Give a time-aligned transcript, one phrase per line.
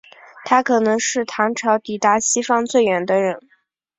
[0.45, 3.39] 他可能是唐朝抵达西方最远的人。